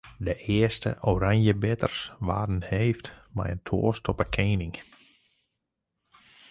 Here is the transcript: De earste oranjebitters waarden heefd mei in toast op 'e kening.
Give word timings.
De 0.17 0.35
earste 0.45 0.97
oranjebitters 0.99 2.11
waarden 2.19 2.63
heefd 2.63 3.13
mei 3.31 3.49
in 3.51 3.59
toast 3.63 4.07
op 4.07 4.19
'e 4.19 4.29
kening. 4.35 4.75